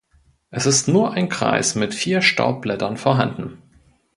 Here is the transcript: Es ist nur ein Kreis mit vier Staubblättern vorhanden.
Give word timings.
Es 0.49 0.65
ist 0.65 0.87
nur 0.87 1.11
ein 1.13 1.29
Kreis 1.29 1.75
mit 1.75 1.93
vier 1.93 2.23
Staubblättern 2.23 2.97
vorhanden. 2.97 3.61